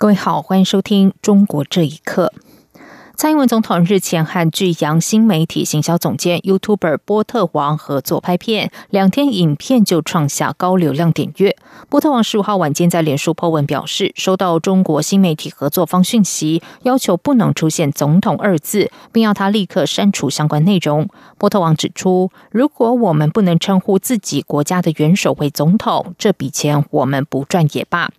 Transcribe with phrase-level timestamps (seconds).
[0.00, 2.32] 各位好，欢迎收听《中国这一刻》。
[3.16, 11.56] 蔡英文总统日前和巨阳新媒体行销总监 YouTuber 波特王合作拍片，两天影片就创下高流量点阅。
[11.88, 21.08] 波特王十五号晚间在脸书 po 文表示，收到中国新媒体合作方讯息，要求不能出现“总统”二字，并要他立刻删除相关内容。
[21.38, 28.12] 波特王指出，如果我们不能称呼自己国家的元首为总统，这笔钱我们不赚也罢。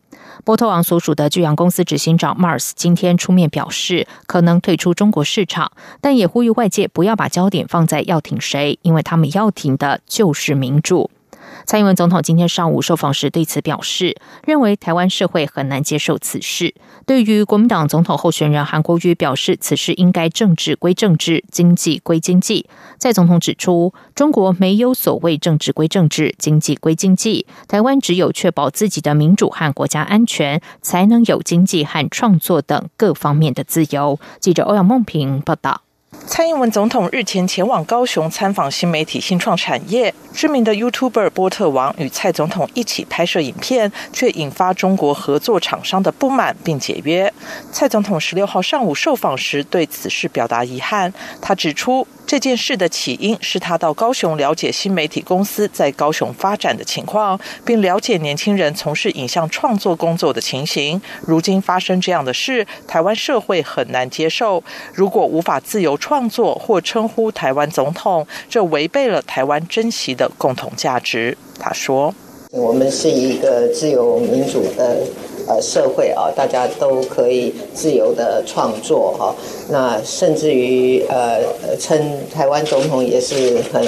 [0.44, 5.72] 波特王所属的巨洋公司执行长 Mars 今天出面表示，可能退出中国市场，
[6.02, 11.12] 但也呼吁外界不要把焦点放在要挺谁，因为他们要挺的就是民主。
[11.66, 16.74] 蔡英文总统今天上午受访时对此表示，认为台湾社会很难接受此事。
[17.06, 22.68] 对于国民党总统候选人韩国瑜表示，此事应该政治归政治，经济归经济。
[22.98, 27.48] 蔡总统指出，中国没有所谓政治归政治，经济归经济。
[27.68, 34.20] 台湾只有确保自己的民主和国家安全，才能有经济和创作等各方面的自由。
[34.40, 35.82] 记者欧阳梦平报道。
[36.30, 47.34] 蔡英文总统日前前往高雄参访新媒体新创产业，知名的 YouTuber 波特王与蔡总统一起拍摄影片，却引发中国合作厂商的不满并解约。
[47.72, 52.08] 蔡总统十六号上午受访时对此事表达遗憾，他指出。
[52.30, 61.02] 这件事的起因是他到高雄了解新媒体公司在高雄发展的情况，并了解年轻人从事影像创作工作的情形。
[61.22, 64.64] 如今发生这样的事，台湾社会很难接受。
[64.94, 71.38] 如果无法自由创创作或称呼台湾总统，这违背了台湾珍惜的共同价值。
[71.58, 72.14] 他说
[72.52, 74.98] ：“我们是一个自由民主的。”
[75.50, 79.36] 呃，社会啊，大家都可以自由的创作哈。
[79.68, 81.42] 那甚至于呃，
[81.80, 82.00] 称
[82.32, 83.84] 台湾总统也是很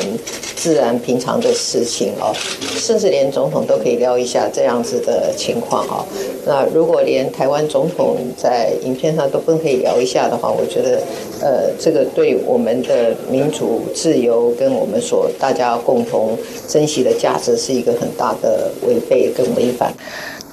[0.55, 2.33] 自然平常的事情哦。
[2.77, 6.03] 甚至连总统都可以聊一下这样子的情况哈。
[6.47, 10.99] 那如果连台湾总统在影片上都不可以聊一下的话，我觉得
[11.41, 16.35] 呃，这个对我们的民主自由跟我们所大家共同
[16.67, 19.93] 珍惜的价值是一个很大的违背跟违反。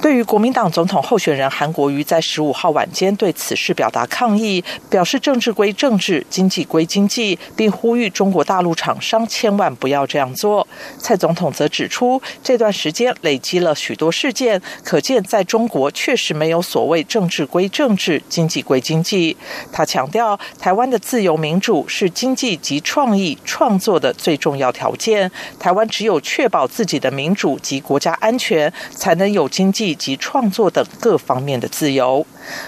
[0.01, 10.67] 对于国民党总统候选人韩国瑜在十五号晚间对此事表达抗议，表示政治归政治，经济归经济，并呼吁中国大陆厂商千万不要这样做。
[10.99, 19.37] 蔡总统则指出，这段时间累积了许多事件，可见在中国确实没有所谓政治归政治，经济归经济。
[19.73, 25.29] 他强调，台湾的自由民主是经济及创意创作的最重要条件。
[25.59, 29.88] 台湾只有确保自己的民主及国家安全，才能有经济。
[29.89, 32.27] 以及创作等各方面的自由。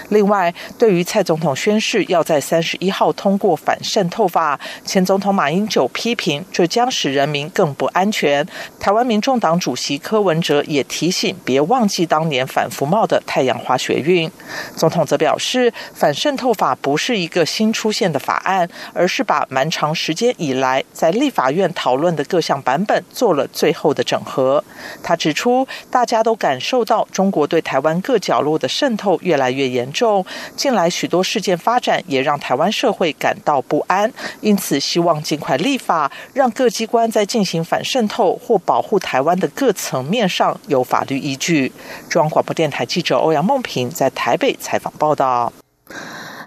[0.09, 8.45] 另外，对于蔡总统宣誓要在三十一号通过反渗透法，前总统马英九批评这将使人民更不安全。
[8.77, 14.29] 台湾民众党主席柯文哲也提醒别忘记当年反服贸的太阳花学运。
[14.75, 24.63] 总统则表示，反渗透法不是一个新出现的法案，而是把蛮长时间以来在立法院讨论的各项版本做了最后的整合。
[25.01, 29.70] 他指出，大家都感受到中国对台湾各角落的渗透越来越。
[29.71, 34.11] 严重，近来许多事件发展也让台湾社会感到不安，
[34.41, 41.71] 因此希望尽快立法，让各机关在进行反渗透或保护台湾的各层面上有法律依据。
[42.09, 45.51] 中央广播电台记者欧阳梦平在台北采访报道。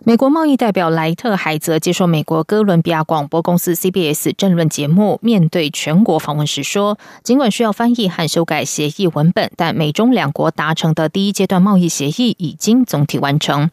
[0.07, 13.71] 美国贸易代表莱特海泽接受美国哥伦比亚广播公司 CBS 政论节目，面对全国访问时说：“尽管需要翻译和修改协议文本，但美中两国达成的第一阶段贸易协议已经总体完成。”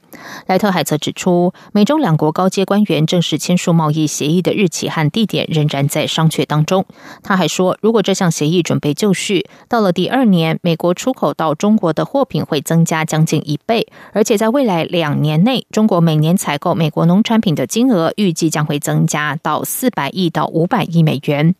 [0.47, 6.85] 莱特海泽指出，美中两国高阶官员正式签署贸易协议的日期和地点仍然在商榷当中。
[7.21, 21.53] 他还说，如果这项协议准备就绪，到了第二年，美国出口到中国的货品会增加将近一倍，而且在未来两年内，中国每年采购美国农产品的金额预计将会增加到四百亿到五百亿美元。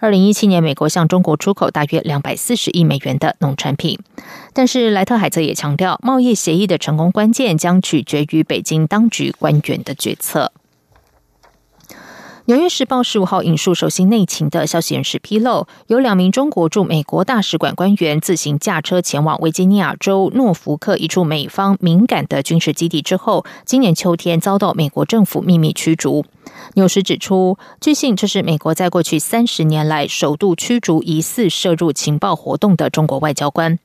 [0.00, 3.98] 二零一七年，美国向中国出口大约两百四十亿美元的农产品。
[4.52, 10.52] 但是莱特海则也强调，贸易协议的成功关键将取决于北京当局官员的决策。
[12.46, 26.26] 纽约时报十五号引述首席内情的消息人士披露，有两名中国驻美国大使馆官员自行驾车前往维吉尼亚州诺福克一处美方敏感的军事基地之后，今年秋天遭到美国政府秘密驱逐。
[26.74, 33.78] 纽时指出，据信这是美国在过去三十年来首度驱逐疑似涉入情报活动的中国外交官。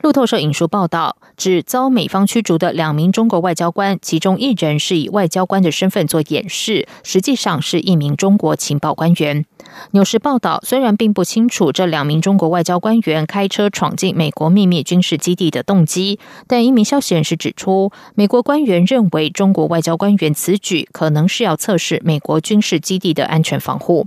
[0.00, 9.44] 路透社引述报道，指遭美方驱逐的两名中国外交官，其中一人是以外交官的身份做掩饰，实际上是一名中国情报官员。
[9.92, 24.06] 纽时报道，虽然并不清楚这两名中国外交官员开车闯进美国秘密军事基地的动机，但一名消息人士指出，美国官员认为中国外交官员此举可能是要测试美国军事基地的安全防护。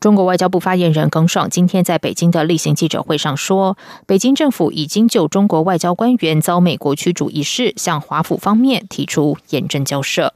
[0.00, 3.76] 中国外交部发言人耿爽今天在北京的例行记者会上说，
[4.06, 10.34] 北京政府已经就中国外交官员遭美国驱逐一事向华府方面提出严正交涉。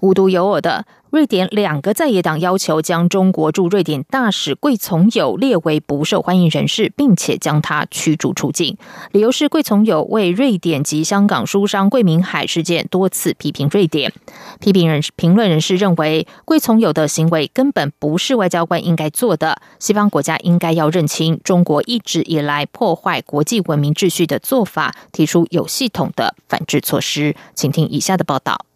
[0.00, 0.86] 无独有偶的。
[1.10, 8.76] 瑞典两个在野党要求将中国驻瑞典大使桂从友列为不受欢迎人士，并且将他驱逐出境。
[9.12, 14.12] 理由是桂从友为瑞典及香港书商桂明海事件多次批评瑞典。
[14.60, 19.62] 批评人评论人士认为，桂从友的行为根本不是外交官应该做的。
[19.78, 27.34] 西方国家应该要认清中国一直以来破坏国际文明秩序的做法，提出有系统的反制措施。
[27.54, 28.67] 请听以下的报道。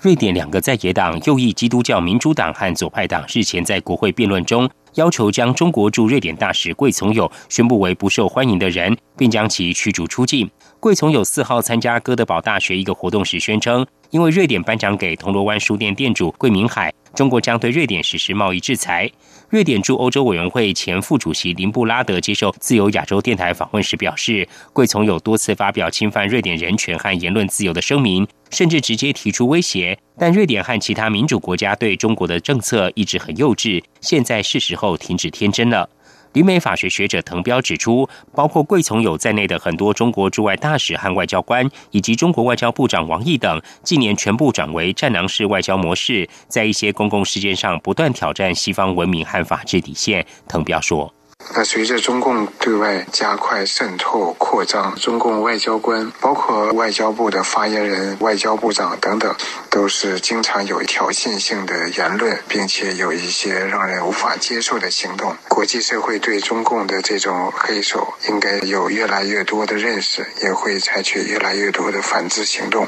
[0.00, 10.48] 瑞典两个在野党右翼基督教民主党和左派党日前在国会辩论中，要求将中国驻瑞典大使桂从友宣布为不受欢迎的人，并将其驱逐出境。
[10.78, 19.10] 桂从友四号参加哥德堡大学一个活动时宣称，因为瑞典颁奖给铜锣湾书店店主桂明海，中国将对瑞典实施贸易制裁。
[19.48, 29.98] 瑞典驻欧洲委员会前副主席林布拉德接受自由亚洲电台访问时表示，桂从有多次发表侵犯瑞典人权和言论自由的声明，甚至直接提出威胁。
[30.18, 35.88] 但瑞典和其他民主国家对中国的政策一直很幼稚，现在是时候停止天真了。
[36.32, 50.26] 旅美法学学者滕彪指出，包括桂从友在内的很多中国驻外大使和外交官，以及中国外交部长王毅等，近年全部转为战狼式外交模式，在一些公共事件上不断挑战西方文明和法治底线。
[50.46, 51.15] 滕彪说。
[51.58, 59.34] 那随着中共对外加快渗透扩张，中共外交官，包括外交部的发言人、外交部长等等，
[59.70, 65.34] 都是经常有挑衅性的言论，并且有一些让人无法接受的行动。
[65.48, 72.86] 国际社会对中共的这种黑手应该有越来越多的认识，也会采取越来越多的反制行动。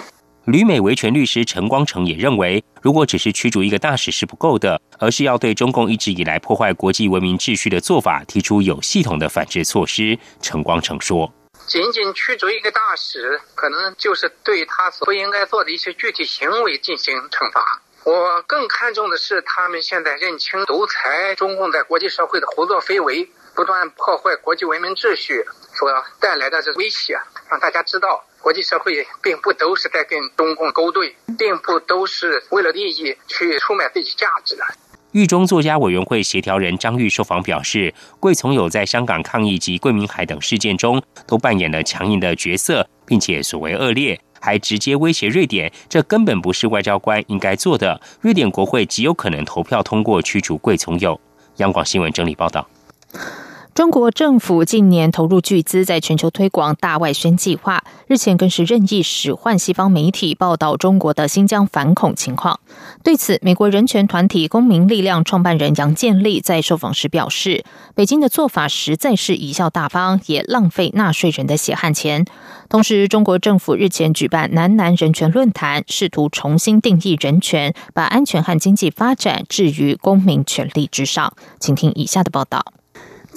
[0.48, 10.18] 旅美维权律师陈光诚也认为，如果只是驱逐一个大使是不够的，而是要对中共一直以来破坏国际文明秩序的做法提出有系统的反制措施。
[10.40, 11.30] 陈光诚说
[11.68, 17.82] ：“仅仅驱逐一个大使，可能就是对他所不应该做的一些具体行为进行惩罚。
[18.04, 34.64] 我更看重的是，他们现在认清独裁中共在国际社会的胡作非为，不断破坏国际文明秩序所带来的这威胁，让大家知道。”国际社会并不都是在跟中共勾兑，并不都是为了利益去出卖自己价值的。
[35.12, 48.00] 狱中作家委员会协调人张玉受访表示，桂从友在香港抗议及桂明海等事件中都扮演了强硬的角色，并且所谓恶劣，还直接威胁瑞典，这根本不是外交官应该做的。
[48.20, 51.18] 瑞典国会极有可能投票通过驱逐桂从友。
[51.56, 52.68] 央广新闻整理报道。
[53.78, 62.58] 中国政府近年投入巨资在全球推广大外宣计划，日前更是任意使唤西方媒体报道中国的新疆反恐情况。
[63.04, 72.24] 对此，美国人权团体公民力量创办人杨建立在受访时表示：“北京的做法实在是贻笑大方，也浪费纳税人的血汗钱。”
[72.68, 81.32] 同时，中国政府日前举办南南人权论坛，试图重新定义人权，把安全和经济发展置于公民权利之上。
[81.60, 82.72] 请听以下的报道。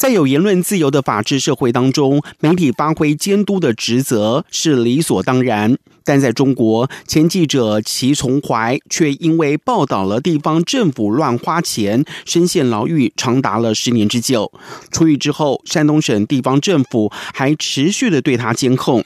[0.02, 5.78] 在有言论自由的法治社会当中，媒体发挥监督的职责是理所当然。
[6.04, 14.52] 但在中国，前记者齐从怀却因为报道了地方政府乱花钱，深陷牢狱长达了十年之久。
[14.90, 19.06] 出狱之后，山东省地方政府还持续的对他监控。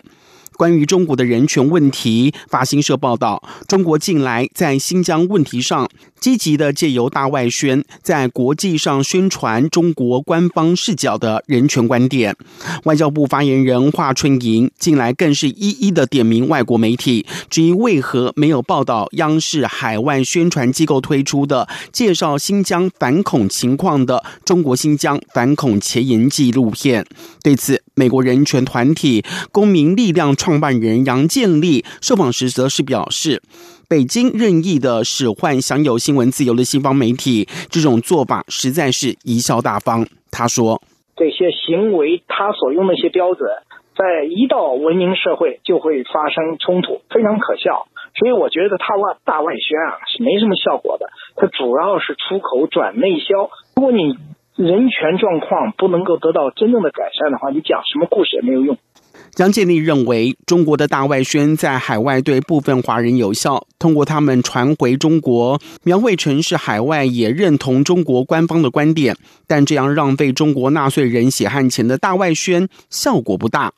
[0.57, 12.35] 关于中国的人权问题，法新社报道，中国近来在新疆问题上积极的借由大外宣，在国际上宣传中国官方视角的人权观点。
[12.85, 27.03] 外交部发言人华春莹近来更是一一的点名外国媒体，质疑为何没有报道央视海外宣传机构推出的介绍新疆反恐情况的《中国新疆反恐前沿纪录片》。
[27.43, 30.35] 对此，美国人权团体公民力量。
[30.35, 33.41] 创办人杨建立受访时则是表示，
[33.87, 40.05] 北京任意的使唤享有新闻自由的西方媒体，这种做法实在是贻笑大方。
[40.29, 40.81] 他说
[41.15, 43.49] ：“这些行为，他所用的一些标准，
[43.95, 47.87] 在一到文明社会就会发生冲突，非常可笑。
[48.17, 53.49] 所以我觉得他外大外宣啊是没什么效果的，它主要是出口转内销。
[53.75, 54.15] 如果你
[54.55, 58.77] 人权状况不能够得到真正的改善的话，你讲什么故事也没有用。”
[59.37, 69.13] 杨建立认为，中国的大外宣在海外对部分华人有效，通过他们传回中国，描绘成是海外也认同中国官方的观点，
[69.45, 73.73] 但这样浪费中国纳税人血汗钱的大外宣效果不大。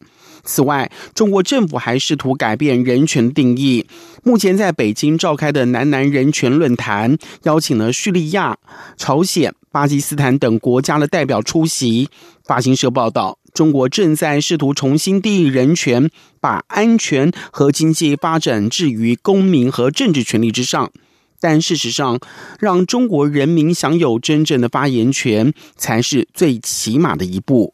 [0.47, 3.85] 此外，中国政府还试图改变人权定义。
[4.23, 8.57] 目前在北京召开的南南人权论坛，邀请了叙利亚、
[8.97, 12.09] 朝鲜、巴基斯坦等国家的代表出席。
[12.45, 13.37] 法新社报道。
[13.53, 20.91] 中国正在试图重新定义人权，把安全和经济发展置于公民和政治权利之上。
[21.39, 22.19] 但事实上，
[22.59, 27.73] 让中国人民享有真正的发言权，才是最起码的一步。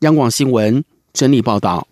[0.00, 0.82] 央广新闻
[1.14, 1.86] 整理报道。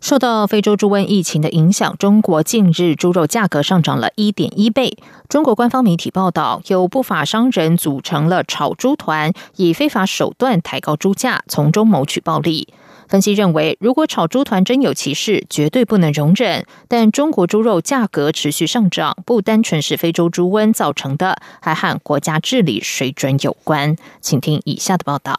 [0.00, 4.96] 受到非洲猪瘟疫情的影响，中国近日猪肉价格上涨了一点一倍。
[5.28, 12.74] 中国官方媒体报道，有不法商人组成了炒猪团，以非法手段抬高猪价，从中谋取暴利。
[13.06, 16.66] 分析认为，如果炒猪团真有其事，绝对不能容忍。
[16.88, 23.96] 但中国猪肉价格持续上涨，不单纯是非洲猪瘟造成的，还和国家治理水准有关。
[24.20, 25.38] 请听以下的报道：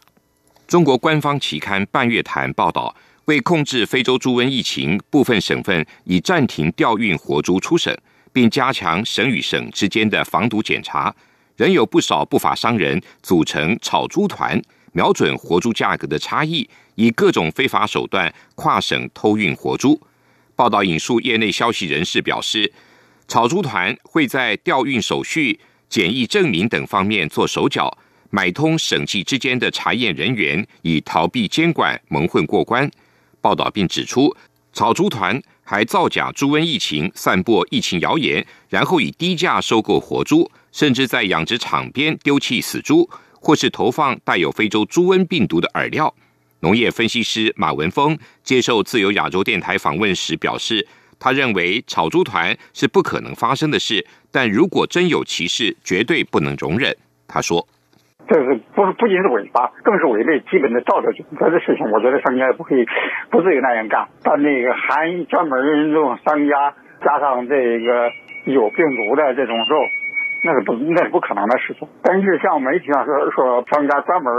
[0.66, 2.94] 中国官方期刊《半月谈》报道。
[3.26, 7.96] 为控制非洲猪瘟疫情，部分省份已暂停调运活猪出省，
[8.34, 11.14] 并加强省与省之间的防毒检查。
[11.56, 14.60] 仍有不少不法商人组成炒猪团，
[14.92, 19.98] 瞄准活猪价格的差异，以各种非法手段跨省偷运活猪。
[20.54, 22.70] 报道引述业内消息人士表示，
[23.26, 27.96] 炒猪团会在调运手续、检疫证明等方面做手脚，
[28.34, 32.90] 买通省际之间的查验人员，以逃避监管、蒙混过关。
[33.40, 34.36] 报道并指出，
[34.72, 43.08] 炒猪团还造假猪瘟疫情，散播疫情谣言，然后以低价收购活猪，甚至在养殖场边丢弃死猪，
[43.40, 46.12] 或是投放带有非洲猪瘟病毒的饵料。
[46.58, 50.84] 农业分析师马文峰接受自由亚洲电台访问时表示，
[51.20, 56.96] 他认为炒猪团是不可能发生的事，但如果真有其事，绝对不能容忍。
[57.28, 57.68] 他说。
[58.26, 61.90] 这是不不仅是违法，更是违背基本的道德准则的事情。
[61.90, 62.86] 我觉得商家也不可以
[63.30, 64.08] 不至于那样干。
[64.22, 66.72] 但那个含专门这种商家
[67.04, 68.10] 加上这个
[68.46, 69.76] 有病毒的这种肉，
[70.42, 71.86] 那是不那是不可能的事情。
[72.02, 74.32] 但是像媒体上说说商家专门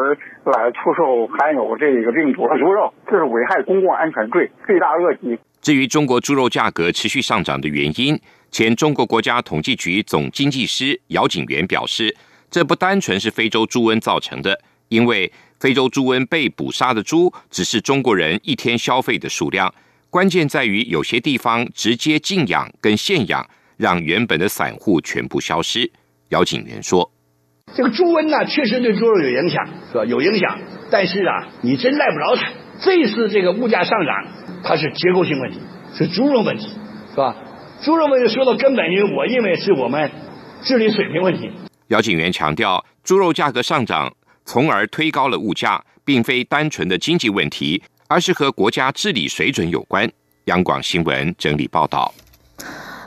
[0.45, 5.37] 来出售含有这个病毒的猪肉，这是危害公共安全罪，罪大恶极。
[5.61, 12.15] 至于中国猪肉价格持续上涨的原因，前中国国家统计局总经济师姚景元表示。
[12.49, 14.59] 这不单纯是非洲猪瘟造成的，
[14.89, 19.73] 因为非洲猪瘟被捕杀的猪只是中国人一天消费的数量，
[20.09, 23.45] 关键在于有些地方直接禁养跟限养，
[23.77, 25.91] 让原本的散户全部消失。
[26.29, 27.11] 姚景元说
[27.75, 30.05] ：“这个猪瘟呢，确实对猪肉有影响，是吧？
[30.05, 30.59] 有影响，
[30.89, 32.51] 但是啊，你真赖不着它。
[32.81, 35.59] 这次这个物价上涨，它是结构性问题，
[35.97, 36.69] 是猪肉问题，
[37.11, 37.35] 是吧？
[37.81, 40.11] 猪肉问题说到根本，因为我认为是我们
[40.63, 41.51] 治理水平问题。”
[41.89, 44.11] 姚景元强调，猪肉价格上涨，
[44.43, 50.11] 从而推高了物价，并非单纯的经济问题，而是和国家治理水准有关。
[50.45, 52.13] 央广新闻整理报道。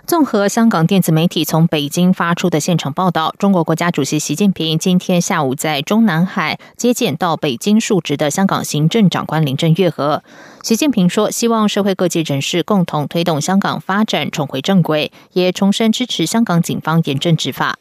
[0.06, 10.22] 综合香港电子媒体从北京发出的现场报道，中国国家主席习近平今天下午在中南海接见到北京述职的香港行政长官林郑月娥。
[10.62, 17.78] 习近平说，希望社会各界人士共同推动香港发展重回正轨，也重申支持香港警方严正执法。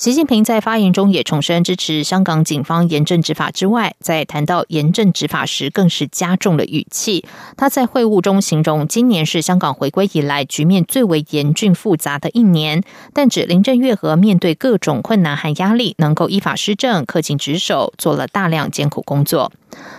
[0.00, 7.22] 习近平在发言中也重申支持香港警方严正执法之外，在谈到严正执法时，更是加重了语气。
[7.54, 19.52] 他在会晤中形容，今年是香港回归以来局面最为严峻复杂的一年，但指林郑月娥面对各种困难和压力，能够依法施政、恪尽职守，做了大量艰苦工作。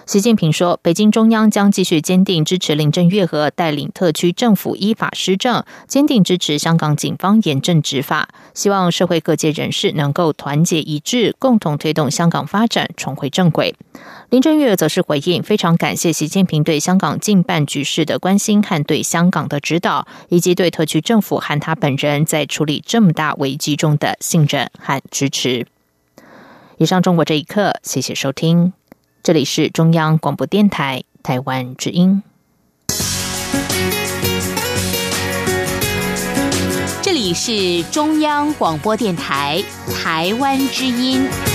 [0.05, 13.73] 习近平说，北京中央将继续坚定支持林郑月娥带领特区政府依法施政，坚定支持香港警方严正执法，希望社会各界人士能够团结一致，共同推动香港发展重回正轨。
[14.29, 25.65] 林郑月娥则是回应，非常感谢习近平对香港近半局势的关心和对香港的指导，以及对特区政府和他本人在处理这么大危机中的信任和支持。
[26.77, 28.73] 以上，中国这一刻，谢谢收听。
[29.23, 32.23] 这里是中央广播电台台湾之音。
[37.03, 39.63] 这里是中央广播电台
[39.93, 41.50] 台湾之音。